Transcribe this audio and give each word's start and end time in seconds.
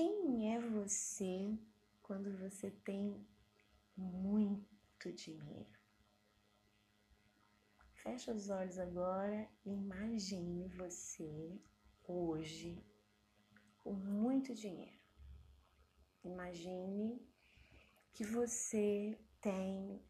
Quem 0.00 0.54
é 0.54 0.60
você 0.60 1.58
quando 2.04 2.30
você 2.38 2.70
tem 2.70 3.26
muito 3.96 5.12
dinheiro? 5.12 5.76
Fecha 7.94 8.32
os 8.32 8.48
olhos 8.48 8.78
agora 8.78 9.50
e 9.66 9.72
imagine 9.72 10.68
você 10.68 11.60
hoje 12.04 12.80
com 13.80 13.92
muito 13.92 14.54
dinheiro. 14.54 15.00
Imagine 16.22 17.20
que 18.12 18.22
você 18.22 19.18
tem 19.40 20.00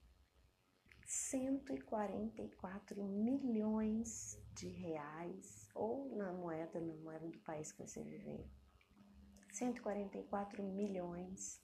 144 1.07 3.03
milhões 3.03 4.39
de 4.53 4.69
reais, 4.69 5.67
ou 5.75 6.15
na 6.15 6.31
moeda, 6.31 6.79
na 6.79 6.93
moeda 6.97 7.27
do 7.27 7.39
país 7.39 7.73
que 7.73 7.81
você 7.87 8.05
viver. 8.05 8.58
144 9.59 10.63
milhões 10.63 11.61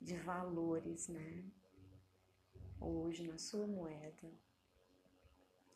de 0.00 0.16
valores, 0.16 1.08
né? 1.08 1.44
Hoje 2.80 3.28
na 3.28 3.38
sua 3.38 3.66
moeda. 3.66 4.32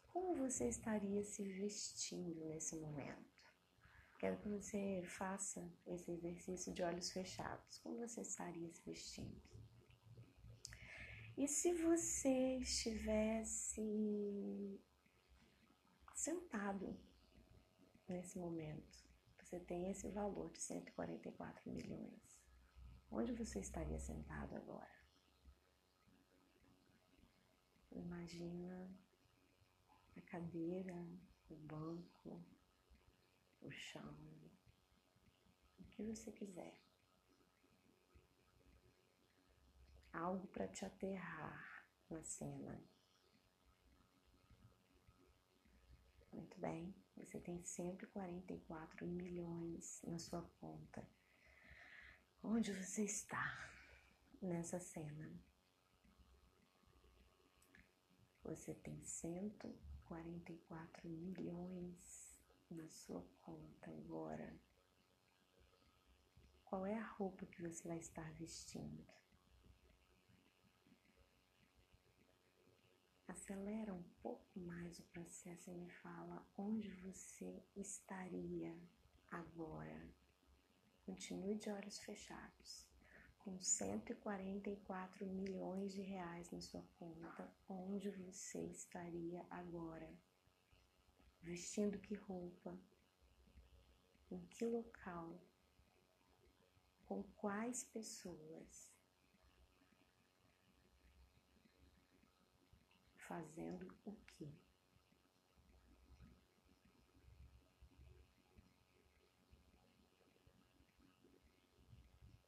Como 0.06 0.34
você 0.34 0.66
estaria 0.66 1.22
se 1.22 1.44
vestindo 1.44 2.42
nesse 2.46 2.74
momento? 2.76 3.28
Quero 4.18 4.38
que 4.38 4.48
você 4.48 5.02
faça 5.04 5.70
esse 5.86 6.10
exercício 6.10 6.72
de 6.72 6.82
olhos 6.82 7.12
fechados. 7.12 7.78
Como 7.80 7.98
você 7.98 8.22
estaria 8.22 8.72
se 8.72 8.82
vestindo? 8.86 9.42
E 11.36 11.46
se 11.46 11.74
você 11.74 12.56
estivesse 12.60 14.80
sentado 16.14 16.98
nesse 18.08 18.38
momento, 18.38 19.07
você 19.48 19.58
tem 19.58 19.90
esse 19.90 20.06
valor 20.10 20.50
de 20.52 20.60
144 20.60 21.72
milhões. 21.72 22.38
Onde 23.10 23.32
você 23.32 23.60
estaria 23.60 23.98
sentado 23.98 24.54
agora? 24.54 24.98
Imagina 27.90 28.94
a 30.14 30.20
cadeira, 30.20 30.94
o 31.48 31.56
banco, 31.56 32.44
o 33.62 33.70
chão, 33.70 34.14
o 35.78 35.84
que 35.84 36.02
você 36.02 36.30
quiser. 36.30 36.78
Algo 40.12 40.46
para 40.48 40.68
te 40.68 40.84
aterrar 40.84 41.88
na 42.10 42.22
cena. 42.22 42.84
Muito 46.34 46.60
bem, 46.60 46.94
você 47.18 47.40
tem 47.40 47.62
144 47.62 49.06
milhões 49.06 50.02
na 50.06 50.18
sua 50.18 50.42
conta. 50.60 51.06
Onde 52.42 52.72
você 52.72 53.04
está 53.04 53.70
nessa 54.40 54.78
cena? 54.78 55.30
Você 58.44 58.74
tem 58.74 59.02
144 59.02 61.08
milhões 61.08 62.38
na 62.70 62.88
sua 62.88 63.22
conta 63.42 63.90
agora. 63.90 64.56
Qual 66.64 66.86
é 66.86 66.98
a 66.98 67.06
roupa 67.06 67.44
que 67.46 67.60
você 67.60 67.88
vai 67.88 67.98
estar 67.98 68.32
vestindo? 68.34 69.04
Acelera 73.28 73.94
um 73.94 74.02
pouco 74.20 74.58
mais 74.58 74.98
o 74.98 75.04
processo 75.04 75.70
e 75.70 75.74
me 75.74 75.88
fala 75.88 76.44
onde 76.56 76.90
você 77.02 77.62
estaria 77.76 78.76
agora. 79.30 80.00
Continue 81.06 81.54
de 81.54 81.70
olhos 81.70 81.98
fechados. 82.00 82.88
Com 83.38 83.60
144 83.60 85.24
milhões 85.26 85.92
de 85.92 86.02
reais 86.02 86.50
na 86.50 86.60
sua 86.60 86.82
conta, 86.98 87.50
onde 87.68 88.10
você 88.10 88.64
estaria 88.64 89.46
agora? 89.48 90.10
vestindo 91.42 91.98
que 91.98 92.14
roupa, 92.14 92.78
em 94.30 94.44
que 94.46 94.64
local, 94.64 95.40
com 97.06 97.22
quais 97.36 97.84
pessoas, 97.84 98.92
fazendo 103.28 103.94
o 104.06 104.12
que. 104.26 104.50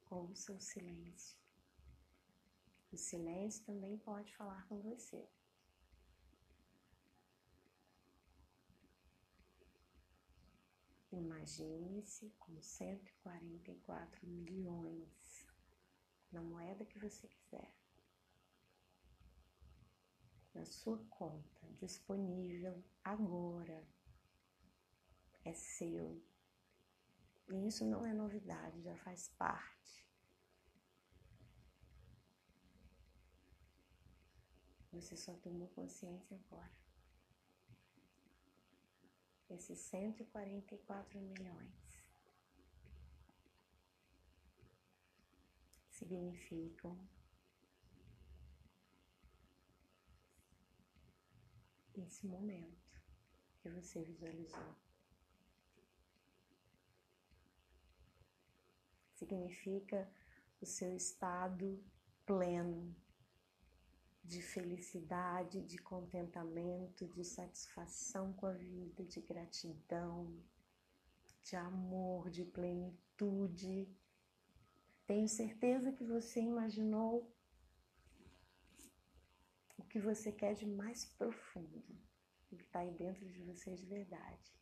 Ouça 0.09 0.51
o 0.51 0.59
silêncio. 0.59 1.39
O 2.91 2.97
silêncio 2.97 3.63
também 3.63 3.97
pode 3.99 4.35
falar 4.35 4.67
com 4.67 4.81
você. 4.81 5.29
Imagine-se 11.11 12.31
com 12.39 12.59
144 12.61 14.27
milhões 14.27 15.45
na 16.31 16.41
moeda 16.41 16.85
que 16.85 16.97
você 16.97 17.27
quiser, 17.27 17.71
na 20.53 20.65
sua 20.65 20.97
conta, 21.09 21.67
disponível 21.79 22.83
agora. 23.03 23.87
É 25.43 25.53
seu. 25.53 26.23
E 27.49 27.67
isso 27.67 27.85
não 27.85 28.05
é 28.05 28.13
novidade, 28.13 28.81
já 28.81 28.95
faz 28.97 29.27
parte. 29.29 30.07
Você 34.91 35.15
só 35.15 35.33
tomou 35.35 35.67
consciência 35.69 36.37
agora 36.45 36.81
esses 39.53 39.79
144 39.79 41.19
milhões 41.19 42.05
significam 45.89 46.97
esse 52.03 52.25
momento 52.25 52.99
que 53.61 53.69
você 53.69 54.03
visualizou. 54.03 54.75
Significa 59.13 60.11
o 60.59 60.65
seu 60.65 60.95
estado 60.95 61.83
pleno 62.25 62.95
de 64.23 64.41
felicidade, 64.41 65.61
de 65.61 65.77
contentamento, 65.77 67.07
de 67.07 67.23
satisfação 67.23 68.33
com 68.33 68.45
a 68.45 68.53
vida, 68.53 69.03
de 69.03 69.19
gratidão, 69.21 70.39
de 71.43 71.55
amor, 71.55 72.29
de 72.29 72.45
plenitude. 72.45 73.89
Tenho 75.05 75.27
certeza 75.27 75.91
que 75.91 76.03
você 76.03 76.39
imaginou 76.39 77.35
o 79.81 79.87
que 79.87 79.99
você 79.99 80.31
quer 80.31 80.53
de 80.53 80.65
mais 80.65 81.05
profundo, 81.05 81.79
o 82.51 82.55
que 82.55 82.63
está 82.63 82.79
aí 82.79 82.91
dentro 82.91 83.25
de 83.27 83.39
você 83.41 83.75
de 83.75 83.85
verdade. 83.85 84.53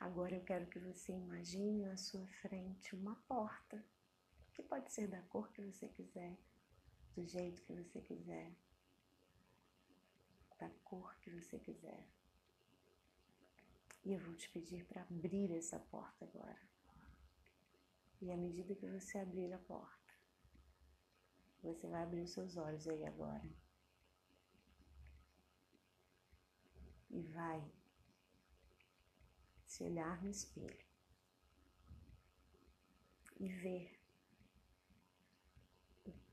Agora 0.00 0.34
eu 0.34 0.42
quero 0.42 0.66
que 0.66 0.78
você 0.78 1.12
imagine 1.12 1.84
na 1.84 1.96
sua 1.96 2.26
frente 2.42 2.94
uma 2.94 3.14
porta, 3.28 3.84
que 4.52 4.62
pode 4.62 4.92
ser 4.92 5.06
da 5.06 5.20
cor 5.22 5.50
que 5.52 5.62
você 5.62 5.88
quiser, 5.88 6.36
do 7.14 7.26
jeito 7.26 7.62
que 7.62 7.72
você 7.72 8.00
quiser, 8.00 8.52
da 10.58 10.70
cor 10.82 11.14
que 11.20 11.30
você 11.30 11.58
quiser. 11.58 12.06
E 14.04 14.12
eu 14.12 14.20
vou 14.20 14.34
te 14.34 14.48
pedir 14.50 14.84
para 14.86 15.02
abrir 15.02 15.52
essa 15.52 15.78
porta 15.78 16.24
agora. 16.24 16.60
E 18.20 18.30
à 18.30 18.36
medida 18.36 18.74
que 18.74 18.88
você 18.88 19.18
abrir 19.18 19.52
a 19.52 19.58
porta, 19.58 20.03
você 21.64 21.86
vai 21.86 22.02
abrir 22.02 22.20
os 22.20 22.30
seus 22.30 22.56
olhos 22.56 22.86
aí 22.86 23.04
agora. 23.04 23.48
E 27.10 27.22
vai 27.22 27.72
se 29.66 29.82
olhar 29.82 30.22
no 30.22 30.30
espelho 30.30 30.84
e 33.40 33.48
ver 33.48 34.00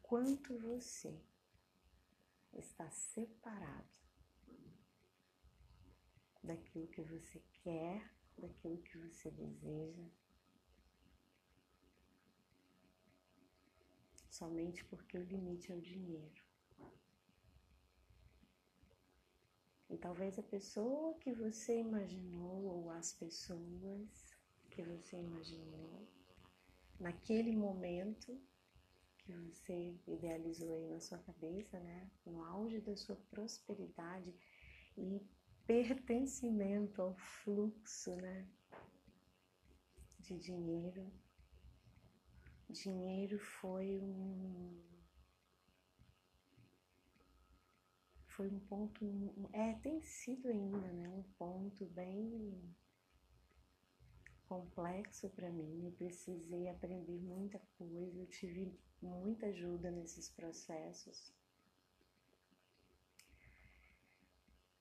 quanto 0.02 0.60
você 0.60 1.18
está 2.54 2.90
separado 2.90 3.90
daquilo 6.44 6.88
que 6.88 7.02
você 7.02 7.42
quer, 7.64 8.14
daquilo 8.38 8.82
que 8.84 8.98
você 8.98 9.32
deseja, 9.32 10.10
somente 14.42 14.84
porque 14.86 15.20
o 15.20 15.24
limite 15.24 15.72
é 15.72 15.76
o 15.76 15.82
dinheiro. 15.82 16.44
E 19.88 19.96
talvez 20.00 20.40
a 20.40 20.44
pessoa 20.44 21.14
que 21.20 21.32
você 21.32 21.78
imaginou 21.78 22.64
ou 22.64 22.90
as 22.90 23.14
pessoas 23.14 24.36
que 24.72 24.82
você 24.82 25.18
imaginou, 25.18 26.08
naquele 27.00 27.56
momento 27.56 28.42
que 29.20 29.32
você 29.32 29.96
idealizou 30.08 30.74
aí 30.74 30.88
na 30.90 31.00
sua 31.00 31.20
cabeça, 31.20 31.80
né? 31.80 32.10
No 32.26 32.44
auge 32.44 32.82
da 32.82 32.96
sua 32.96 33.18
prosperidade 33.30 34.34
e 34.98 35.22
pertencimento 35.68 37.00
ao 37.00 37.16
fluxo, 37.16 38.16
né? 38.16 38.50
De 40.20 40.36
dinheiro. 40.40 41.12
Dinheiro 42.72 43.38
foi 43.38 44.00
um 44.00 44.82
foi 48.28 48.48
um 48.48 48.60
ponto, 48.62 49.06
é, 49.54 49.74
tem 49.74 50.02
sido 50.02 50.48
ainda, 50.48 50.92
né, 50.94 51.10
um 51.10 51.24
ponto 51.38 51.86
bem 51.88 52.74
complexo 54.48 55.30
para 55.32 55.52
mim. 55.52 55.86
Eu 55.86 55.92
precisei 55.92 56.70
aprender 56.70 57.20
muita 57.20 57.60
coisa, 57.78 58.18
eu 58.18 58.28
tive 58.28 58.80
muita 59.02 59.48
ajuda 59.48 59.92
nesses 59.92 60.30
processos. 60.30 61.34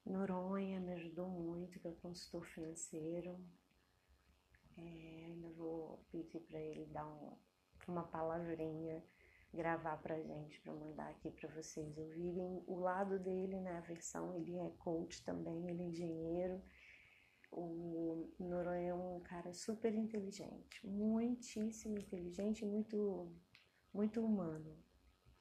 Noronha 0.07 0.81
me 0.81 0.93
ajudou 0.95 1.29
muito, 1.29 1.79
que 1.79 1.87
é 1.87 1.91
o 1.91 1.95
consultor 1.97 2.47
financeiro. 2.47 3.39
É, 4.77 5.27
ainda 5.27 5.51
vou 5.51 6.05
pedir 6.11 6.41
para 6.41 6.59
ele 6.59 6.87
dar 6.87 7.07
um, 7.07 7.37
uma 7.91 8.05
palavrinha 8.05 9.03
gravar 9.53 9.97
pra 9.97 10.21
gente, 10.21 10.61
para 10.61 10.73
mandar 10.73 11.11
aqui 11.11 11.31
para 11.31 11.49
vocês 11.51 11.99
ouvirem 11.99 12.63
o 12.67 12.77
lado 12.77 13.19
dele, 13.19 13.61
né, 13.61 13.79
a 13.79 13.81
versão, 13.81 14.35
ele 14.37 14.57
é 14.57 14.71
coach 14.79 15.25
também, 15.25 15.69
ele 15.69 15.83
é 15.83 15.87
engenheiro. 15.87 16.63
O 17.51 18.33
Noronha 18.39 18.91
é 18.91 18.95
um 18.95 19.21
cara 19.21 19.53
super 19.53 19.93
inteligente, 19.93 20.87
muitíssimo 20.87 21.99
inteligente, 21.99 22.65
muito 22.65 23.35
muito 23.93 24.25
humano, 24.25 24.79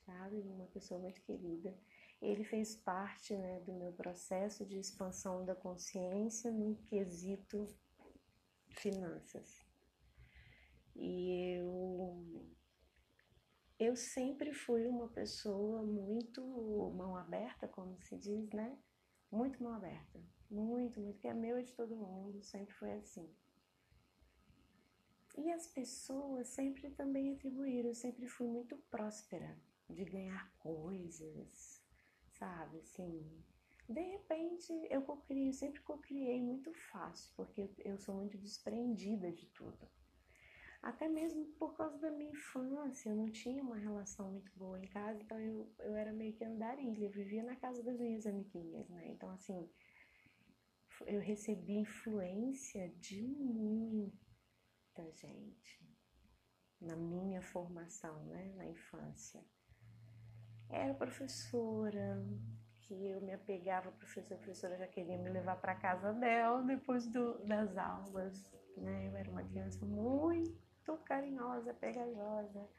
sabe? 0.04 0.42
Uma 0.42 0.66
pessoa 0.66 1.00
muito 1.00 1.22
querida. 1.22 1.78
Ele 2.20 2.44
fez 2.44 2.76
parte, 2.76 3.38
né, 3.38 3.60
do 3.60 3.74
meu 3.74 3.94
processo 3.94 4.66
de 4.66 4.80
expansão 4.80 5.46
da 5.46 5.56
consciência 5.56 6.52
no 6.52 6.76
quesito 6.78 7.68
finanças. 8.72 9.69
E 11.02 11.56
eu 11.56 12.46
eu 13.80 13.96
sempre 13.96 14.52
fui 14.54 14.86
uma 14.86 15.08
pessoa 15.08 15.82
muito 15.82 16.42
mão 16.94 17.16
aberta, 17.16 17.68
como 17.70 17.98
se 18.04 18.18
diz, 18.18 18.52
né? 18.52 18.78
Muito 19.32 19.64
mão 19.64 19.74
aberta. 19.74 20.20
Muito, 20.50 21.00
muito, 21.00 21.18
que 21.20 21.28
é 21.28 21.34
meu 21.34 21.58
e 21.58 21.64
de 21.64 21.72
todo 21.72 21.96
mundo, 21.96 22.44
sempre 22.44 22.74
foi 22.74 22.92
assim. 22.94 23.34
E 25.38 25.50
as 25.52 25.68
pessoas 25.68 26.50
sempre 26.50 26.90
também 26.90 27.32
atribuíram, 27.32 27.90
eu 27.90 27.96
sempre 27.96 28.28
fui 28.28 28.48
muito 28.48 28.76
próspera 28.92 29.58
de 29.90 30.04
ganhar 30.04 30.52
coisas, 30.60 31.82
sabe? 32.34 32.80
Assim, 32.80 33.42
de 33.88 34.02
repente 34.02 34.74
eu 34.90 35.02
co-criei, 35.04 35.54
sempre 35.54 35.80
co-criei 35.82 36.42
muito 36.44 36.74
fácil, 36.74 37.32
porque 37.38 37.70
eu 37.86 37.98
sou 37.98 38.16
muito 38.16 38.38
desprendida 38.38 39.32
de 39.32 39.46
tudo. 39.48 39.88
Até 40.82 41.10
mesmo 41.10 41.46
por 41.58 41.76
causa 41.76 41.98
da 42.00 42.10
minha 42.10 42.32
infância, 42.32 43.10
eu 43.10 43.16
não 43.16 43.30
tinha 43.30 43.62
uma 43.62 43.78
relação 43.78 44.32
muito 44.32 44.52
boa 44.56 44.80
em 44.80 44.88
casa, 44.88 45.22
então 45.22 45.38
eu, 45.38 45.70
eu 45.80 45.96
era 45.96 46.14
meio 46.14 46.34
que 46.34 46.44
andarilha, 46.44 47.06
eu 47.06 47.12
vivia 47.12 47.44
na 47.44 47.56
casa 47.58 47.84
das 47.84 48.00
minhas 48.00 48.26
amiguinhas, 48.26 48.88
né? 48.90 49.10
Então, 49.10 49.30
assim, 49.32 49.70
eu 51.06 51.20
recebi 51.20 51.74
influência 51.74 52.90
de 52.98 53.22
muita 53.22 55.12
gente 55.12 55.86
na 56.80 56.96
minha 56.96 57.42
formação, 57.42 58.26
né? 58.28 58.54
Na 58.56 58.66
infância. 58.66 59.44
Era 60.70 60.94
professora, 60.94 62.26
que 62.82 62.94
eu 62.94 63.20
me 63.22 63.34
apegava 63.34 63.90
à 63.90 63.92
professora, 63.92 64.36
a 64.36 64.38
professora 64.38 64.78
já 64.78 64.88
queria 64.88 65.18
me 65.18 65.30
levar 65.30 65.58
para 65.58 65.76
casa 65.76 66.14
dela 66.14 66.64
depois 66.64 67.06
do, 67.08 67.38
das 67.46 67.76
aulas, 67.76 68.50
né? 68.78 69.10
Eu 69.10 69.18
era 69.18 69.30
uma 69.30 69.44
criança 69.44 69.86
muito 69.86 70.69
muito 70.80 71.04
carinhosa, 71.04 71.74
pegajosa. 71.74 72.70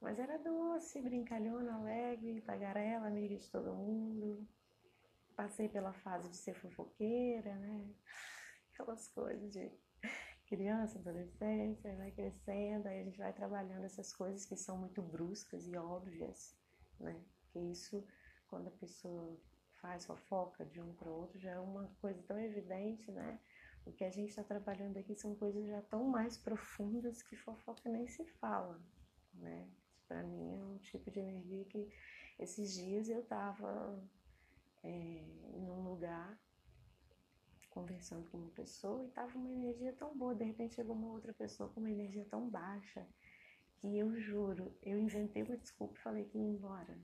Mas 0.00 0.18
era 0.18 0.38
doce, 0.38 1.00
brincalhona, 1.00 1.74
alegre, 1.74 2.40
tagarela, 2.40 3.06
amiga 3.06 3.36
de 3.36 3.50
todo 3.50 3.74
mundo. 3.74 4.46
Passei 5.36 5.68
pela 5.68 5.92
fase 5.92 6.28
de 6.28 6.36
ser 6.36 6.54
fofoqueira, 6.54 7.54
né? 7.56 7.88
Aquelas 8.72 9.08
coisas 9.08 9.52
de 9.52 9.70
criança, 10.46 10.98
adolescência, 10.98 11.96
vai 11.96 12.10
crescendo, 12.10 12.86
aí 12.86 13.00
a 13.00 13.04
gente 13.04 13.18
vai 13.18 13.32
trabalhando 13.32 13.84
essas 13.84 14.12
coisas 14.12 14.44
que 14.44 14.56
são 14.56 14.76
muito 14.76 15.00
bruscas 15.00 15.66
e 15.66 15.76
óbvias, 15.76 16.56
né? 16.98 17.22
Que 17.52 17.58
isso, 17.58 18.04
quando 18.48 18.68
a 18.68 18.72
pessoa 18.72 19.38
faz 19.80 20.04
fofoca 20.04 20.64
de 20.64 20.80
um 20.80 20.92
para 20.94 21.08
o 21.08 21.14
outro, 21.14 21.38
já 21.38 21.52
é 21.52 21.58
uma 21.58 21.88
coisa 22.00 22.22
tão 22.24 22.38
evidente, 22.38 23.10
né? 23.10 23.38
O 23.84 23.92
que 23.92 24.04
a 24.04 24.10
gente 24.10 24.30
está 24.30 24.44
trabalhando 24.44 24.96
aqui 24.96 25.14
são 25.14 25.34
coisas 25.34 25.66
já 25.66 25.82
tão 25.82 26.04
mais 26.04 26.36
profundas 26.36 27.22
que 27.22 27.36
fofoca 27.36 27.88
nem 27.88 28.06
se 28.06 28.24
fala, 28.24 28.80
né? 29.34 29.68
Para 30.06 30.22
mim 30.22 30.56
é 30.56 30.64
um 30.64 30.78
tipo 30.78 31.10
de 31.10 31.20
energia 31.20 31.64
que 31.64 31.88
esses 32.38 32.74
dias 32.74 33.08
eu 33.08 33.20
estava 33.20 34.02
é, 34.82 34.88
em 34.88 35.70
um 35.70 35.82
lugar 35.82 36.38
conversando 37.70 38.28
com 38.28 38.36
uma 38.36 38.50
pessoa 38.50 39.04
e 39.04 39.10
tava 39.10 39.36
uma 39.38 39.50
energia 39.50 39.92
tão 39.94 40.16
boa, 40.16 40.34
de 40.34 40.44
repente 40.44 40.74
chegou 40.74 40.94
uma 40.94 41.10
outra 41.10 41.32
pessoa 41.32 41.70
com 41.70 41.80
uma 41.80 41.90
energia 41.90 42.24
tão 42.26 42.48
baixa 42.48 43.06
que 43.76 43.98
eu 43.98 44.14
juro, 44.20 44.76
eu 44.82 44.98
inventei 44.98 45.42
uma 45.42 45.56
desculpa 45.56 45.94
e 45.96 46.02
falei 46.02 46.24
que 46.26 46.38
ia 46.38 46.44
embora. 46.44 47.00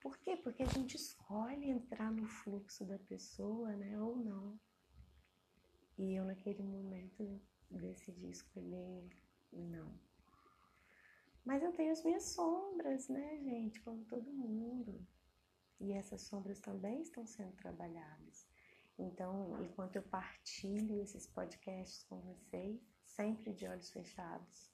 Por 0.00 0.18
quê? 0.18 0.36
Porque 0.36 0.62
a 0.62 0.66
gente 0.66 0.96
escolhe 0.96 1.68
entrar 1.68 2.12
no 2.12 2.26
fluxo 2.26 2.84
da 2.84 2.98
pessoa, 2.98 3.74
né, 3.76 4.00
ou 4.00 4.16
não. 4.16 4.58
E 6.00 6.14
eu, 6.14 6.24
naquele 6.24 6.62
momento, 6.62 7.38
decidi 7.70 8.30
escolher 8.30 9.06
não. 9.52 9.92
Mas 11.44 11.62
eu 11.62 11.70
tenho 11.72 11.92
as 11.92 12.02
minhas 12.02 12.22
sombras, 12.22 13.06
né, 13.10 13.38
gente? 13.40 13.82
Como 13.82 14.02
todo 14.06 14.32
mundo. 14.32 15.06
E 15.78 15.92
essas 15.92 16.22
sombras 16.22 16.58
também 16.58 17.02
estão 17.02 17.26
sendo 17.26 17.52
trabalhadas. 17.52 18.48
Então, 18.98 19.62
enquanto 19.62 19.96
eu 19.96 20.02
partilho 20.02 21.02
esses 21.02 21.26
podcasts 21.26 22.02
com 22.04 22.18
vocês, 22.22 22.80
sempre 23.04 23.52
de 23.52 23.66
olhos 23.66 23.90
fechados, 23.90 24.72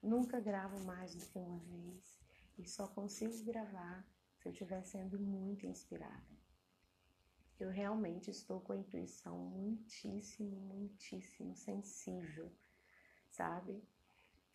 nunca 0.00 0.38
gravo 0.38 0.84
mais 0.84 1.16
do 1.16 1.26
que 1.26 1.38
uma 1.40 1.58
vez 1.58 2.16
e 2.56 2.64
só 2.64 2.86
consigo 2.86 3.42
gravar 3.42 4.06
se 4.38 4.46
eu 4.46 4.52
estiver 4.52 4.84
sendo 4.84 5.18
muito 5.18 5.66
inspirada 5.66 6.39
eu 7.64 7.70
realmente 7.70 8.30
estou 8.30 8.60
com 8.60 8.72
a 8.72 8.76
intuição 8.76 9.38
muitíssimo, 9.38 10.56
muitíssimo 10.60 11.54
sensível, 11.54 12.52
sabe? 13.28 13.82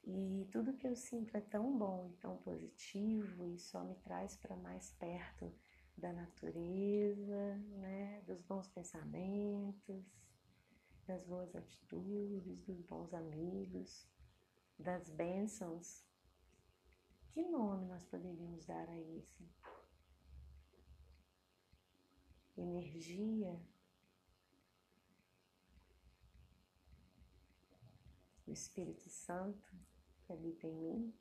E 0.03 0.47
tudo 0.51 0.75
que 0.75 0.87
eu 0.87 0.95
sinto 0.95 1.35
é 1.35 1.41
tão 1.41 1.77
bom 1.77 2.07
e 2.07 2.13
tão 2.17 2.37
positivo 2.37 3.49
e 3.49 3.57
só 3.57 3.83
me 3.83 3.95
traz 3.95 4.35
para 4.37 4.55
mais 4.55 4.91
perto 4.91 5.53
da 5.97 6.13
natureza, 6.13 7.55
né? 7.79 8.21
Dos 8.21 8.41
bons 8.41 8.67
pensamentos, 8.67 10.05
das 11.07 11.23
boas 11.23 11.55
atitudes, 11.55 12.61
dos 12.63 12.81
bons 12.81 13.13
amigos, 13.13 14.07
das 14.77 15.09
bênçãos. 15.09 16.05
Que 17.31 17.43
nome 17.43 17.85
nós 17.85 18.05
poderíamos 18.05 18.65
dar 18.65 18.89
a 18.89 18.99
isso? 18.99 19.43
Energia, 22.57 23.59
o 28.47 28.51
Espírito 28.51 29.09
Santo 29.09 29.75
que 30.25 30.33
habita 30.33 30.67
em 30.67 30.73
mim. 30.73 31.13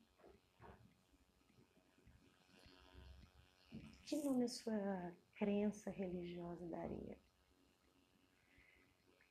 Que 4.05 4.17
nome 4.17 4.45
a 4.45 4.49
sua 4.49 5.15
crença 5.33 5.89
religiosa 5.89 6.67
daria? 6.67 7.19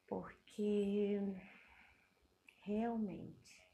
Porque 0.07 1.19
realmente 2.63 3.65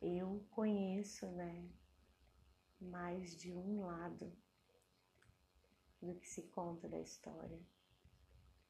eu 0.00 0.46
conheço, 0.50 1.26
né, 1.32 1.70
mais 2.78 3.34
de 3.36 3.52
um 3.54 3.86
lado 3.86 4.36
do 6.04 6.14
que 6.14 6.28
se 6.28 6.42
conta 6.42 6.88
da 6.88 7.00
história. 7.00 7.58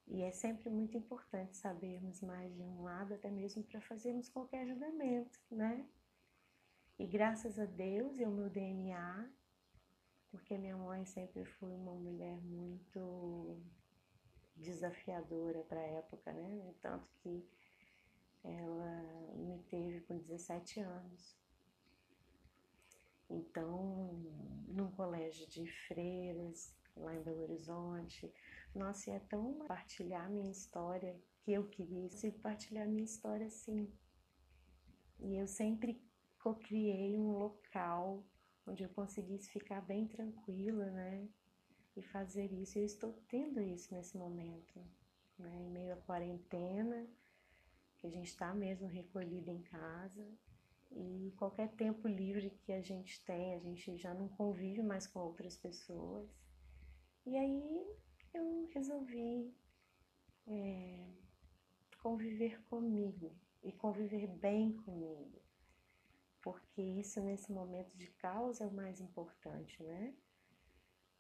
E 0.07 0.23
é 0.23 0.31
sempre 0.31 0.69
muito 0.69 0.97
importante 0.97 1.57
sabermos 1.57 2.21
mais 2.21 2.55
de 2.55 2.63
um 2.63 2.83
lado, 2.83 3.15
até 3.15 3.31
mesmo 3.31 3.63
para 3.65 3.81
fazermos 3.81 4.29
qualquer 4.29 4.63
ajudamento, 4.63 5.39
né? 5.51 5.89
E 6.99 7.07
graças 7.07 7.59
a 7.59 7.65
Deus 7.65 8.19
e 8.19 8.25
ao 8.25 8.31
meu 8.31 8.49
DNA, 8.49 9.31
porque 10.31 10.59
minha 10.59 10.77
mãe 10.77 11.05
sempre 11.07 11.45
foi 11.45 11.75
uma 11.75 11.95
mulher 11.95 12.41
muito 12.43 13.61
desafiadora 14.57 15.63
para 15.65 15.81
a 15.81 15.87
época, 15.87 16.33
né? 16.33 16.75
Tanto 16.81 17.09
que 17.23 17.45
ela 18.45 19.03
me 19.37 19.59
teve 19.65 20.01
com 20.03 20.19
17 20.19 20.81
anos. 20.81 21.37
Então, 23.29 24.13
num 24.69 24.91
colégio 24.93 25.47
de 25.49 25.67
freiras, 25.89 26.77
lá 26.97 27.15
em 27.15 27.23
Belo 27.23 27.43
Horizonte, 27.43 28.33
nossa, 28.75 29.11
e 29.11 29.13
é 29.13 29.19
tão 29.21 29.55
compartilhar 29.55 30.29
minha 30.29 30.51
história 30.51 31.17
que 31.45 31.53
eu 31.53 31.69
queria 31.69 32.09
compartilhar 32.33 32.87
minha 32.87 33.05
história 33.05 33.47
assim. 33.47 33.93
E 35.21 35.37
eu 35.37 35.47
sempre 35.47 36.03
co-criei 36.39 37.19
um 37.19 37.33
local 37.33 38.25
onde 38.67 38.83
eu 38.83 38.89
conseguisse 38.91 39.51
ficar 39.51 39.81
bem 39.83 40.07
tranquila, 40.07 40.87
né? 40.91 41.29
E 41.97 42.03
fazer 42.03 42.53
isso. 42.53 42.79
Eu 42.79 42.85
estou 42.85 43.13
tendo 43.29 43.61
isso 43.61 43.95
nesse 43.95 44.17
momento, 44.17 44.81
né? 45.39 45.55
Em 45.63 45.71
meio 45.71 45.95
à 45.95 45.97
quarentena, 45.97 47.07
que 47.99 48.07
a 48.07 48.11
gente 48.11 48.29
está 48.29 48.53
mesmo 48.55 48.87
recolhida 48.87 49.51
em 49.51 49.63
casa. 49.63 50.27
E 50.91 51.33
qualquer 51.37 51.69
tempo 51.73 52.07
livre 52.09 52.51
que 52.51 52.73
a 52.73 52.81
gente 52.81 53.23
tem, 53.25 53.55
a 53.55 53.59
gente 53.59 53.97
já 53.97 54.15
não 54.15 54.29
convive 54.29 54.83
mais 54.83 55.07
com 55.07 55.21
outras 55.21 55.57
pessoas. 55.57 56.29
E 57.27 57.37
aí 57.37 57.87
eu 58.33 58.69
resolvi 58.73 59.55
é, 60.47 61.09
conviver 62.03 62.63
comigo 62.65 63.35
e 63.63 63.73
conviver 63.73 64.27
bem 64.27 64.73
comigo 64.73 65.45
porque 66.45 66.83
isso 66.83 67.23
nesse 67.23 67.51
momento 67.51 67.97
de 67.97 68.07
caos 68.09 68.61
é 68.61 68.67
o 68.67 68.71
mais 68.71 69.01
importante, 69.01 69.83
né? 69.83 70.15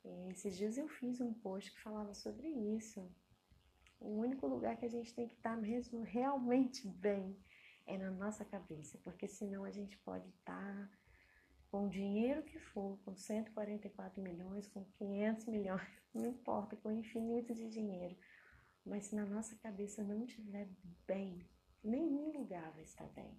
E 0.05 0.31
esses 0.31 0.55
dias 0.55 0.77
eu 0.77 0.87
fiz 0.87 1.19
um 1.19 1.33
post 1.33 1.73
que 1.73 1.81
falava 1.81 2.13
sobre 2.13 2.47
isso. 2.47 3.11
O 3.99 4.19
único 4.19 4.47
lugar 4.47 4.77
que 4.77 4.85
a 4.85 4.89
gente 4.89 5.15
tem 5.15 5.27
que 5.27 5.33
estar 5.33 5.57
mesmo 5.57 6.03
realmente 6.03 6.87
bem 6.87 7.35
é 7.87 7.97
na 7.97 8.11
nossa 8.11 8.45
cabeça, 8.45 8.99
porque 8.99 9.27
senão 9.27 9.65
a 9.65 9.71
gente 9.71 9.97
pode 9.99 10.29
estar 10.29 10.91
com 11.75 11.87
o 11.87 11.89
dinheiro 11.89 12.41
que 12.45 12.57
for, 12.57 12.97
com 13.05 13.17
144 13.17 14.23
milhões, 14.23 14.69
com 14.69 14.85
500 14.85 15.47
milhões, 15.47 15.83
não 16.15 16.25
importa, 16.25 16.77
com 16.77 16.89
infinito 16.93 17.53
de 17.53 17.69
dinheiro, 17.69 18.17
mas 18.87 19.07
se 19.07 19.17
na 19.17 19.27
nossa 19.27 19.57
cabeça 19.57 20.05
não 20.05 20.25
estiver 20.25 20.69
bem, 21.05 21.45
nenhum 21.83 22.31
lugar 22.31 22.71
vai 22.75 22.85
estar 22.85 23.09
bem. 23.09 23.37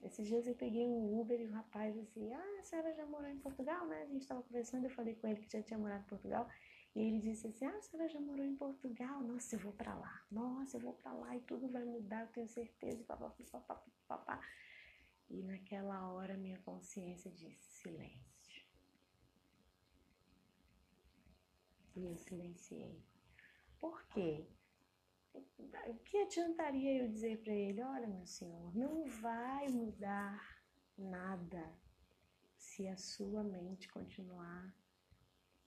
Esses 0.00 0.24
dias 0.28 0.46
eu 0.46 0.54
peguei 0.54 0.86
um 0.86 1.20
Uber 1.20 1.40
e 1.40 1.46
o 1.46 1.52
rapaz 1.52 1.98
assim, 1.98 2.32
ah, 2.32 2.58
a 2.60 2.62
senhora 2.62 2.94
já 2.94 3.04
morou 3.04 3.28
em 3.28 3.40
Portugal, 3.40 3.84
né? 3.88 4.02
A 4.02 4.06
gente 4.06 4.22
estava 4.22 4.44
conversando, 4.44 4.84
eu 4.84 4.90
falei 4.90 5.16
com 5.16 5.26
ele 5.26 5.40
que 5.40 5.50
já 5.50 5.60
tinha 5.60 5.80
morado 5.80 6.04
em 6.04 6.08
Portugal. 6.08 6.48
E 6.94 7.00
ele 7.00 7.18
disse 7.18 7.48
assim, 7.48 7.66
ah, 7.66 7.76
a 7.76 7.82
senhora 7.82 8.08
já 8.08 8.20
morou 8.20 8.46
em 8.46 8.54
Portugal? 8.54 9.20
Nossa, 9.20 9.56
eu 9.56 9.58
vou 9.58 9.72
para 9.72 9.96
lá. 9.96 10.22
Nossa, 10.30 10.76
eu 10.76 10.80
vou 10.80 10.92
para 10.92 11.12
lá 11.12 11.36
e 11.36 11.40
tudo 11.40 11.68
vai 11.72 11.84
mudar, 11.84 12.20
eu 12.20 12.28
tenho 12.28 12.48
certeza. 12.48 13.02
Papá, 13.02 13.34
papá, 13.50 13.82
papá. 14.06 14.40
E 15.30 15.42
naquela 15.42 16.10
hora 16.10 16.36
minha 16.36 16.58
consciência 16.60 17.30
disse, 17.30 17.82
silêncio. 17.82 18.64
E 21.94 22.04
eu 22.04 22.16
silenciei. 22.16 23.02
Por 23.78 24.06
quê? 24.08 24.46
o 25.86 25.94
que 26.04 26.16
adiantaria 26.18 27.02
eu 27.02 27.08
dizer 27.08 27.38
para 27.38 27.52
ele: 27.52 27.82
olha, 27.82 28.06
meu 28.06 28.26
senhor, 28.26 28.74
não 28.76 29.06
vai 29.06 29.68
mudar 29.68 30.62
nada 30.96 31.72
se 32.56 32.88
a 32.88 32.96
sua 32.96 33.42
mente 33.42 33.88
continuar 33.88 34.74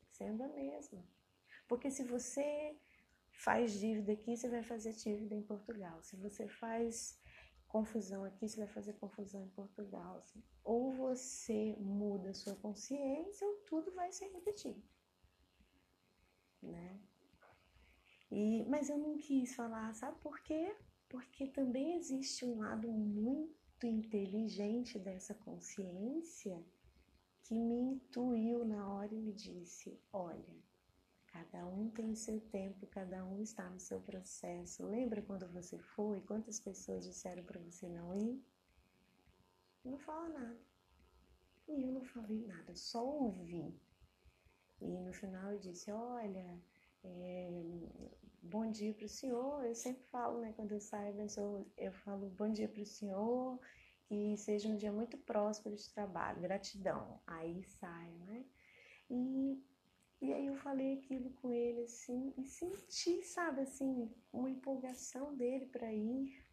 sendo 0.09 0.43
a 0.43 0.47
mesma. 0.49 1.03
Porque 1.67 1.89
se 1.89 2.03
você 2.03 2.75
faz 3.31 3.79
dívida 3.79 4.11
aqui, 4.13 4.35
você 4.35 4.49
vai 4.49 4.63
fazer 4.63 4.93
dívida 4.93 5.35
em 5.35 5.41
Portugal. 5.41 6.01
Se 6.03 6.15
você 6.15 6.47
faz 6.47 7.20
confusão 7.71 8.25
aqui, 8.25 8.47
você 8.47 8.57
vai 8.57 8.67
fazer 8.67 8.93
confusão 8.93 9.43
em 9.45 9.49
Portugal. 9.49 10.21
Ou 10.63 10.91
você 10.91 11.75
muda 11.79 12.33
sua 12.33 12.55
consciência, 12.55 13.47
ou 13.47 13.55
tudo 13.65 13.91
vai 13.93 14.11
se 14.11 14.27
repetir. 14.27 14.75
Né? 16.61 16.99
E, 18.29 18.65
mas 18.65 18.89
eu 18.89 18.97
não 18.97 19.17
quis 19.17 19.55
falar, 19.55 19.93
sabe 19.93 20.19
por 20.19 20.39
quê? 20.41 20.75
Porque 21.09 21.47
também 21.47 21.95
existe 21.95 22.45
um 22.45 22.59
lado 22.59 22.89
muito 22.89 23.85
inteligente 23.85 24.99
dessa 24.99 25.33
consciência 25.33 26.63
que 27.43 27.57
me 27.57 27.75
intuiu 27.75 28.63
na 28.65 28.93
hora 28.93 29.13
e 29.13 29.19
me 29.19 29.33
disse: 29.33 29.99
olha, 30.13 30.55
cada 31.31 31.65
um 31.65 31.89
tem 31.89 32.11
o 32.11 32.15
seu 32.15 32.39
tempo, 32.39 32.85
cada 32.87 33.25
um 33.25 33.41
está 33.41 33.69
no 33.69 33.79
seu 33.79 33.99
processo. 34.01 34.85
Lembra 34.85 35.21
quando 35.21 35.47
você 35.47 35.77
foi? 35.77 36.21
Quantas 36.21 36.59
pessoas 36.59 37.05
disseram 37.05 37.43
para 37.43 37.59
você 37.59 37.87
não 37.87 38.13
ir? 38.15 38.43
Não 39.83 39.97
fala 39.97 40.29
nada. 40.29 40.59
E 41.67 41.83
eu 41.83 41.91
não 41.93 42.03
falei 42.03 42.45
nada, 42.45 42.75
só 42.75 43.03
ouvi. 43.03 43.73
E 44.81 44.99
no 44.99 45.13
final 45.13 45.51
eu 45.53 45.59
disse: 45.59 45.91
olha, 45.91 46.61
é, 47.03 47.49
bom 48.41 48.69
dia 48.69 48.93
para 48.93 49.05
o 49.05 49.09
senhor. 49.09 49.65
Eu 49.65 49.75
sempre 49.75 50.03
falo, 50.05 50.41
né, 50.41 50.53
quando 50.55 50.73
eu 50.73 50.79
saio, 50.79 51.15
eu, 51.37 51.71
eu 51.77 51.93
falo 51.93 52.29
bom 52.29 52.51
dia 52.51 52.67
para 52.67 52.81
o 52.81 52.85
senhor, 52.85 53.59
que 54.05 54.35
seja 54.37 54.67
um 54.67 54.75
dia 54.75 54.91
muito 54.91 55.17
próspero 55.17 55.75
de 55.75 55.89
trabalho, 55.89 56.41
gratidão. 56.41 57.21
Aí 57.25 57.63
saio, 57.63 58.17
né? 58.25 58.45
E, 59.09 59.63
e 60.21 60.31
aí 60.31 60.45
eu 60.45 60.55
falei 60.55 60.99
aquilo 60.99 61.31
com 61.41 61.51
ele 61.51 61.81
assim 61.81 62.31
e 62.37 62.45
senti, 62.45 63.23
sabe, 63.23 63.61
assim, 63.61 64.07
uma 64.31 64.51
empolgação 64.51 65.35
dele 65.35 65.65
para 65.65 65.91
ir. 65.91 66.45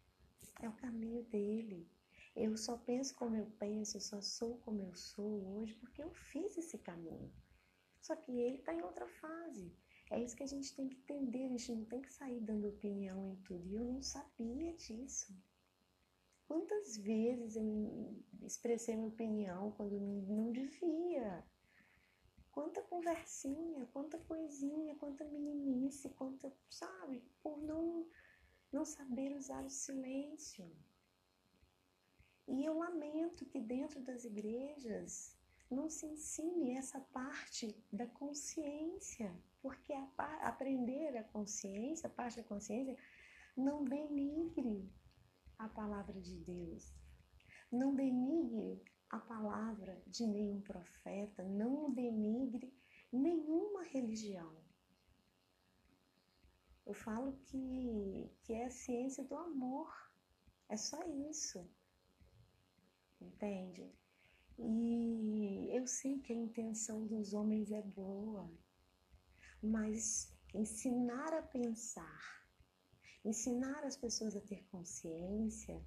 É 0.59 0.67
o 0.67 0.73
caminho 0.73 1.23
dele. 1.25 1.87
Eu 2.35 2.57
só 2.57 2.77
penso 2.77 3.15
como 3.15 3.35
eu 3.35 3.45
penso, 3.59 3.97
eu 3.97 4.01
só 4.01 4.21
sou 4.21 4.57
como 4.59 4.81
eu 4.81 4.95
sou 4.95 5.57
hoje 5.57 5.75
porque 5.75 6.01
eu 6.01 6.11
fiz 6.11 6.57
esse 6.57 6.79
caminho. 6.79 7.31
Só 8.01 8.15
que 8.15 8.31
ele 8.31 8.57
está 8.57 8.73
em 8.73 8.81
outra 8.81 9.07
fase. 9.07 9.71
É 10.09 10.19
isso 10.19 10.35
que 10.35 10.43
a 10.43 10.47
gente 10.47 10.75
tem 10.75 10.89
que 10.89 10.97
entender, 10.97 11.45
a 11.45 11.49
gente 11.49 11.71
não 11.71 11.85
tem 11.85 12.01
que 12.01 12.11
sair 12.11 12.39
dando 12.41 12.69
opinião 12.69 13.29
em 13.29 13.35
tudo. 13.43 13.67
E 13.67 13.75
eu 13.75 13.85
não 13.85 14.01
sabia 14.01 14.73
disso. 14.73 15.31
Quantas 16.47 16.97
vezes 16.97 17.55
eu 17.55 18.19
expressei 18.41 18.95
minha 18.95 19.09
opinião 19.09 19.71
quando 19.73 19.99
não 19.99 20.51
devia? 20.51 21.45
Quanta 22.59 22.81
conversinha, 22.81 23.85
quanta 23.93 24.17
coisinha, 24.19 24.93
quanta 24.95 25.23
meninice, 25.23 26.09
quanta, 26.09 26.51
sabe, 26.69 27.23
por 27.41 27.57
não, 27.63 28.05
não 28.69 28.83
saber 28.83 29.33
usar 29.33 29.63
o 29.63 29.69
silêncio. 29.69 30.69
E 32.45 32.65
eu 32.65 32.77
lamento 32.77 33.45
que 33.45 33.61
dentro 33.61 34.01
das 34.01 34.25
igrejas 34.25 35.37
não 35.71 35.89
se 35.89 36.05
ensine 36.05 36.75
essa 36.75 36.99
parte 36.99 37.81
da 37.93 38.05
consciência 38.07 39.33
porque 39.61 39.93
a, 39.93 40.09
aprender 40.49 41.15
a 41.15 41.23
consciência, 41.23 42.07
a 42.07 42.11
parte 42.11 42.41
da 42.41 42.43
consciência, 42.43 42.97
não 43.55 43.85
denigre 43.85 44.91
a 45.57 45.69
palavra 45.69 46.19
de 46.19 46.35
Deus. 46.35 46.93
Não 47.71 47.95
denigre 47.95 48.83
a 49.09 49.19
palavra 49.19 50.01
de 50.07 50.25
nenhum 50.25 50.61
profeta, 50.61 51.43
não 51.43 51.91
denigre 51.91 52.73
nenhuma 53.11 53.83
religião. 53.83 54.55
Eu 56.85 56.93
falo 56.93 57.33
que, 57.43 58.31
que 58.43 58.53
é 58.53 58.65
a 58.65 58.71
ciência 58.71 59.23
do 59.23 59.35
amor. 59.35 59.91
É 60.67 60.77
só 60.77 61.01
isso. 61.29 61.67
Entende? 63.21 63.91
E 64.57 65.69
eu 65.71 65.87
sei 65.87 66.19
que 66.19 66.33
a 66.33 66.35
intenção 66.35 67.05
dos 67.07 67.33
homens 67.33 67.71
é 67.71 67.81
boa, 67.81 68.51
mas 69.61 70.35
ensinar 70.53 71.33
a 71.33 71.41
pensar, 71.41 72.45
ensinar 73.23 73.83
as 73.85 73.95
pessoas 73.95 74.35
a 74.35 74.41
ter 74.41 74.65
consciência, 74.67 75.81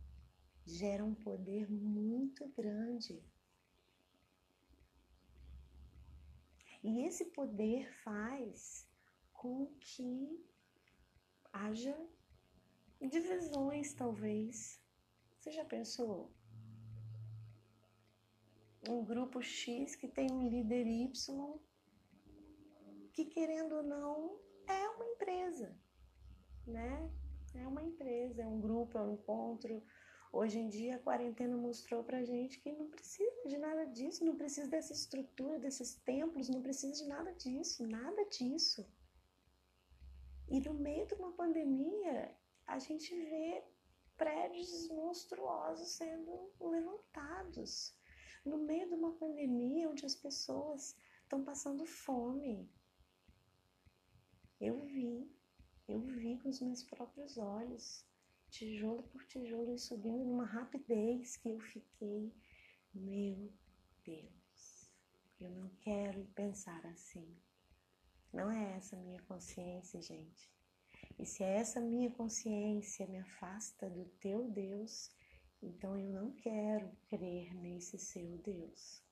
gera 0.66 1.04
um 1.04 1.14
poder 1.14 1.70
muito 1.70 2.48
grande. 2.48 3.22
E 6.82 7.06
esse 7.06 7.26
poder 7.26 7.88
faz 8.02 8.88
com 9.32 9.66
que 9.78 10.44
haja 11.52 11.96
divisões, 13.00 13.92
talvez. 13.94 14.80
Você 15.38 15.52
já 15.52 15.64
pensou? 15.64 16.32
Um 18.88 19.04
grupo 19.04 19.40
X 19.40 19.94
que 19.94 20.08
tem 20.08 20.30
um 20.30 20.48
líder 20.48 20.86
Y 20.86 21.60
que 23.12 23.26
querendo 23.26 23.76
ou 23.76 23.82
não 23.82 24.38
é 24.66 24.88
uma 24.88 25.06
empresa, 25.06 25.76
né? 26.66 27.10
É 27.54 27.66
uma 27.66 27.82
empresa, 27.82 28.42
é 28.42 28.46
um 28.46 28.60
grupo, 28.60 28.96
é 28.96 29.02
um 29.02 29.14
encontro. 29.14 29.82
Hoje 30.32 30.58
em 30.58 30.68
dia 30.70 30.96
a 30.96 30.98
quarentena 30.98 31.54
mostrou 31.58 32.02
pra 32.02 32.24
gente 32.24 32.58
que 32.58 32.72
não 32.72 32.88
precisa 32.88 33.46
de 33.46 33.58
nada 33.58 33.84
disso, 33.84 34.24
não 34.24 34.34
precisa 34.34 34.66
dessa 34.66 34.94
estrutura, 34.94 35.58
desses 35.58 35.94
templos, 35.94 36.48
não 36.48 36.62
precisa 36.62 37.04
de 37.04 37.06
nada 37.06 37.34
disso, 37.34 37.86
nada 37.86 38.24
disso. 38.24 38.90
E 40.48 40.58
no 40.60 40.72
meio 40.72 41.06
de 41.06 41.14
uma 41.14 41.32
pandemia, 41.32 42.34
a 42.66 42.78
gente 42.78 43.14
vê 43.14 43.62
prédios 44.16 44.88
monstruosos 44.88 45.90
sendo 45.90 46.50
levantados 46.58 47.94
no 48.42 48.56
meio 48.56 48.88
de 48.88 48.94
uma 48.94 49.12
pandemia 49.12 49.90
onde 49.90 50.06
as 50.06 50.14
pessoas 50.14 50.96
estão 51.22 51.44
passando 51.44 51.84
fome. 51.84 52.70
Eu 54.58 54.80
vi, 54.80 55.30
eu 55.86 56.00
vi 56.00 56.38
com 56.38 56.48
os 56.48 56.60
meus 56.62 56.82
próprios 56.84 57.36
olhos, 57.36 58.06
tijolo 58.52 59.02
por 59.04 59.24
tijolo, 59.24 59.78
subindo 59.78 60.24
numa 60.24 60.44
rapidez 60.44 61.38
que 61.38 61.48
eu 61.48 61.58
fiquei, 61.58 62.30
meu 62.92 63.50
Deus, 64.04 64.90
eu 65.40 65.50
não 65.50 65.70
quero 65.80 66.26
pensar 66.34 66.84
assim. 66.86 67.34
Não 68.30 68.50
é 68.50 68.76
essa 68.76 68.94
minha 68.96 69.22
consciência, 69.22 70.02
gente. 70.02 70.52
E 71.18 71.24
se 71.24 71.42
essa 71.42 71.80
minha 71.80 72.10
consciência 72.10 73.06
me 73.06 73.18
afasta 73.18 73.88
do 73.88 74.04
teu 74.20 74.50
Deus, 74.50 75.10
então 75.62 75.98
eu 75.98 76.10
não 76.10 76.32
quero 76.32 76.94
crer 77.08 77.54
nesse 77.54 77.98
seu 77.98 78.36
Deus. 78.38 79.02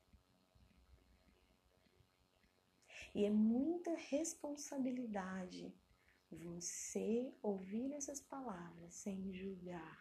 E 3.15 3.25
é 3.25 3.31
muita 3.31 3.95
responsabilidade 3.95 5.75
você 6.37 7.33
ouvir 7.43 7.93
essas 7.93 8.21
palavras 8.21 8.95
sem 8.95 9.33
julgar. 9.33 9.99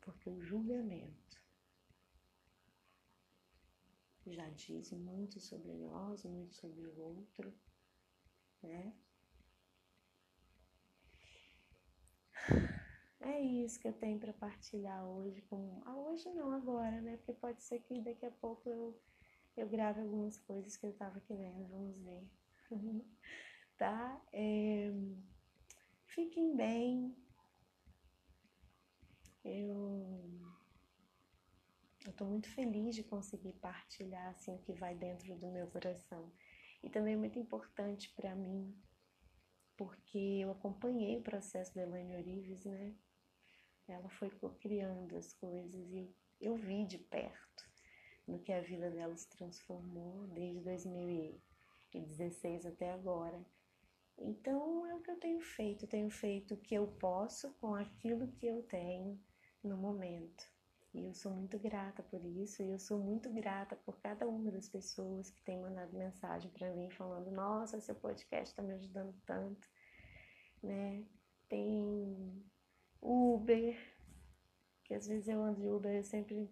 Porque 0.00 0.28
o 0.30 0.40
julgamento 0.40 1.40
já 4.26 4.48
diz 4.50 4.92
muito 4.92 5.40
sobre 5.40 5.72
nós, 5.74 6.24
muito 6.24 6.54
sobre 6.54 6.86
o 6.86 6.98
outro, 7.00 7.52
né? 8.62 8.92
É 13.20 13.40
isso 13.40 13.80
que 13.80 13.88
eu 13.88 13.92
tenho 13.92 14.18
para 14.18 14.32
partilhar 14.32 15.04
hoje 15.06 15.40
com. 15.42 15.80
Ah, 15.84 15.96
hoje 15.96 16.28
não, 16.30 16.52
agora, 16.52 17.00
né? 17.00 17.16
Porque 17.16 17.32
pode 17.32 17.62
ser 17.62 17.80
que 17.80 18.00
daqui 18.00 18.26
a 18.26 18.30
pouco 18.30 18.68
eu 18.68 19.00
eu 19.56 19.68
grave 19.68 20.00
algumas 20.00 20.38
coisas 20.38 20.76
que 20.76 20.86
eu 20.86 20.90
estava 20.90 21.20
querendo, 21.20 21.68
vamos 21.68 21.96
ver. 21.98 22.24
tá? 23.82 24.22
É, 24.32 24.92
fiquem 26.06 26.54
bem. 26.54 27.16
Eu 29.44 30.40
estou 32.06 32.28
muito 32.28 32.48
feliz 32.50 32.94
de 32.94 33.02
conseguir 33.02 33.54
partilhar 33.54 34.28
assim 34.28 34.54
o 34.54 34.60
que 34.60 34.72
vai 34.72 34.94
dentro 34.94 35.34
do 35.34 35.50
meu 35.50 35.66
coração. 35.66 36.32
E 36.80 36.88
também 36.88 37.14
é 37.14 37.16
muito 37.16 37.40
importante 37.40 38.08
para 38.14 38.36
mim, 38.36 38.72
porque 39.76 40.38
eu 40.40 40.52
acompanhei 40.52 41.16
o 41.16 41.22
processo 41.22 41.74
da 41.74 41.82
Elaine 41.82 42.14
Orives, 42.14 42.64
né? 42.64 42.94
Ela 43.88 44.08
foi 44.10 44.30
criando 44.60 45.16
as 45.16 45.32
coisas 45.32 45.92
e 45.92 46.08
eu 46.40 46.54
vi 46.54 46.86
de 46.86 46.98
perto 46.98 47.68
no 48.28 48.38
que 48.38 48.52
a 48.52 48.60
vida 48.60 48.92
dela 48.92 49.16
se 49.16 49.28
transformou 49.28 50.28
desde 50.28 50.60
2016 50.60 52.64
até 52.64 52.92
agora. 52.92 53.44
Então 54.24 54.86
é 54.86 54.94
o 54.94 55.00
que 55.00 55.10
eu 55.10 55.18
tenho 55.18 55.40
feito, 55.40 55.86
tenho 55.86 56.08
feito 56.08 56.54
o 56.54 56.56
que 56.56 56.74
eu 56.74 56.86
posso 56.86 57.52
com 57.54 57.74
aquilo 57.74 58.28
que 58.32 58.46
eu 58.46 58.62
tenho 58.62 59.20
no 59.62 59.76
momento. 59.76 60.44
E 60.94 61.04
eu 61.06 61.14
sou 61.14 61.32
muito 61.32 61.58
grata 61.58 62.02
por 62.02 62.24
isso, 62.24 62.62
e 62.62 62.70
eu 62.70 62.78
sou 62.78 62.98
muito 62.98 63.30
grata 63.30 63.74
por 63.76 63.98
cada 64.00 64.28
uma 64.28 64.50
das 64.50 64.68
pessoas 64.68 65.30
que 65.30 65.42
tem 65.42 65.60
mandado 65.60 65.96
mensagem 65.96 66.50
para 66.50 66.70
mim 66.72 66.90
falando: 66.90 67.30
"Nossa, 67.30 67.80
seu 67.80 67.94
podcast 67.94 68.52
está 68.52 68.62
me 68.62 68.74
ajudando 68.74 69.14
tanto", 69.26 69.66
né? 70.62 71.04
Tem 71.48 72.44
Uber, 73.00 73.76
que 74.84 74.94
às 74.94 75.06
vezes 75.06 75.28
eu 75.28 75.42
ando 75.42 75.60
de 75.60 75.68
Uber, 75.68 75.94
eu 75.96 76.04
sempre 76.04 76.48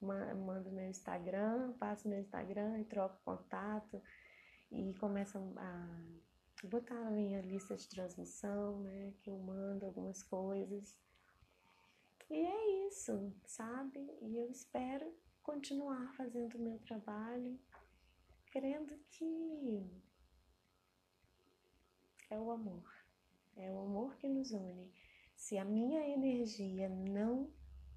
mando 0.00 0.70
meu 0.72 0.88
Instagram, 0.88 1.72
passo 1.78 2.08
meu 2.08 2.18
Instagram 2.18 2.80
e 2.80 2.84
troco 2.84 3.20
contato 3.24 4.02
e 4.70 4.94
começo 4.94 5.38
a 5.56 6.00
botar 6.68 6.94
na 6.94 7.10
minha 7.10 7.40
lista 7.40 7.76
de 7.76 7.88
transmissão, 7.88 8.80
né? 8.80 9.12
Que 9.20 9.30
eu 9.30 9.38
mando 9.38 9.86
algumas 9.86 10.22
coisas. 10.22 10.98
E 12.28 12.34
é 12.34 12.86
isso, 12.86 13.34
sabe? 13.44 13.98
E 14.20 14.36
eu 14.36 14.50
espero 14.50 15.12
continuar 15.42 16.14
fazendo 16.14 16.54
o 16.56 16.62
meu 16.62 16.78
trabalho, 16.78 17.58
crendo 18.46 18.96
que 19.10 19.90
é 22.28 22.38
o 22.38 22.50
amor. 22.50 22.88
É 23.56 23.70
o 23.70 23.80
amor 23.80 24.16
que 24.16 24.28
nos 24.28 24.52
une. 24.52 24.92
Se 25.34 25.58
a 25.58 25.64
minha 25.64 26.06
energia 26.08 26.88
não 26.88 27.52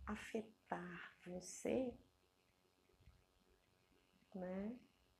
afetar 0.05 1.15
você, 1.25 1.93
né? 4.33 4.75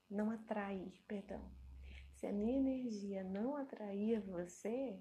Não 0.10 0.32
atrair, 0.32 1.01
perdão. 1.08 1.62
Se 2.23 2.27
a 2.27 2.31
minha 2.31 2.57
energia 2.57 3.21
não 3.21 3.57
atrair 3.57 4.21
você, 4.21 4.97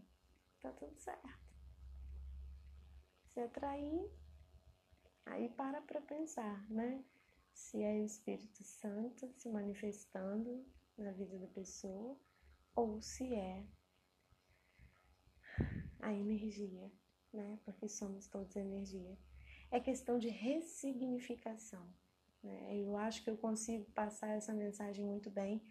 tá 0.58 0.72
tudo 0.72 0.98
certo. 0.98 1.38
Se 3.28 3.38
atrair, 3.38 4.11
aí 5.24 5.48
para 5.50 5.80
para 5.82 6.00
pensar, 6.00 6.68
né? 6.68 7.04
Se 7.52 7.80
é 7.80 7.92
o 8.00 8.04
Espírito 8.04 8.64
Santo 8.64 9.32
se 9.37 9.48
manifestando 9.48 10.66
na 10.98 11.12
vida 11.12 11.38
da 11.38 11.46
pessoa 11.46 12.18
ou 12.74 13.00
se 13.00 13.32
é 13.32 13.68
a 16.00 16.12
energia, 16.12 16.90
né? 17.32 17.56
Porque 17.64 17.88
somos 17.88 18.26
todos 18.26 18.56
energia 18.56 19.16
é 19.70 19.78
questão 19.78 20.18
de 20.18 20.28
ressignificação. 20.28 21.88
Né? 22.42 22.78
Eu 22.78 22.96
acho 22.96 23.22
que 23.22 23.30
eu 23.30 23.37
consigo 23.37 23.85
passar 23.92 24.30
essa 24.30 24.52
mensagem 24.52 25.04
muito 25.04 25.30
bem, 25.30 25.62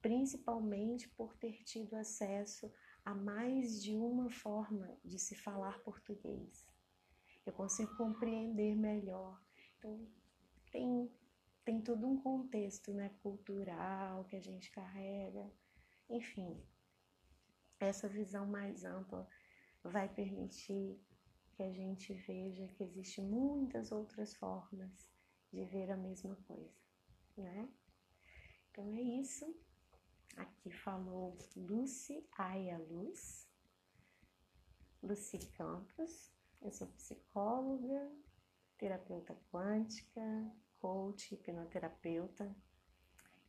principalmente 0.00 1.08
por 1.10 1.36
ter 1.36 1.62
tido 1.64 1.94
acesso 1.94 2.72
a 3.04 3.14
mais 3.14 3.82
de 3.82 3.96
uma 3.96 4.30
forma 4.30 4.96
de 5.04 5.18
se 5.18 5.34
falar 5.34 5.80
português. 5.80 6.66
Eu 7.44 7.52
consigo 7.52 7.96
compreender 7.96 8.76
melhor. 8.76 9.40
Então, 9.78 10.06
tem, 10.70 11.10
tem 11.64 11.80
todo 11.80 12.06
um 12.06 12.20
contexto 12.20 12.92
né, 12.92 13.10
cultural 13.22 14.24
que 14.24 14.36
a 14.36 14.40
gente 14.40 14.70
carrega. 14.70 15.50
Enfim, 16.10 16.62
essa 17.80 18.08
visão 18.08 18.46
mais 18.46 18.84
ampla 18.84 19.26
vai 19.82 20.08
permitir 20.08 21.00
que 21.52 21.62
a 21.62 21.72
gente 21.72 22.12
veja 22.12 22.68
que 22.68 22.84
existe 22.84 23.20
muitas 23.20 23.90
outras 23.90 24.34
formas 24.36 25.10
de 25.52 25.64
ver 25.64 25.90
a 25.90 25.96
mesma 25.96 26.36
coisa, 26.46 26.78
né? 27.36 27.68
Então 28.70 28.92
é 28.94 29.00
isso. 29.00 29.44
Aqui 30.36 30.70
falou 30.70 31.36
Lucy 31.56 32.26
Aya 32.36 32.78
Luz, 32.78 33.48
Lucy 35.02 35.38
Campos. 35.56 36.32
Eu 36.60 36.72
sou 36.72 36.86
psicóloga, 36.88 38.10
terapeuta 38.76 39.36
quântica, 39.50 40.22
coach, 40.78 41.34
hipnoterapeuta 41.34 42.54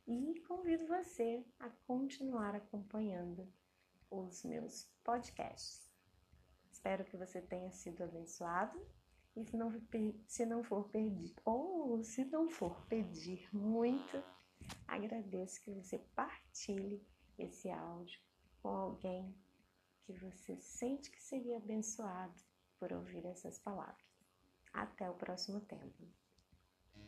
e 0.06 0.40
convido 0.46 0.86
você 0.86 1.44
a 1.58 1.68
continuar 1.86 2.54
acompanhando 2.54 3.52
os 4.10 4.42
meus 4.44 4.88
podcasts. 5.04 5.88
Espero 6.70 7.04
que 7.04 7.16
você 7.16 7.40
tenha 7.40 7.70
sido 7.70 8.02
abençoado. 8.02 8.80
E 9.36 9.44
se 9.44 9.56
não, 9.56 9.72
se 10.26 10.44
não 10.44 10.64
for 10.64 10.88
pedir, 10.88 11.34
ou 11.44 12.02
se 12.02 12.24
não 12.24 12.48
for 12.48 12.84
pedir 12.86 13.48
muito, 13.54 14.22
agradeço 14.86 15.60
que 15.62 15.70
você 15.70 15.98
partilhe 16.14 17.06
esse 17.38 17.70
áudio 17.70 18.20
com 18.62 18.68
alguém 18.68 19.34
que 20.02 20.12
você 20.12 20.56
sente 20.60 21.10
que 21.10 21.22
seria 21.22 21.56
abençoado 21.56 22.34
por 22.78 22.92
ouvir 22.92 23.24
essas 23.26 23.58
palavras. 23.58 24.04
Até 24.72 25.08
o 25.10 25.14
próximo 25.14 25.60
tempo. 25.60 26.19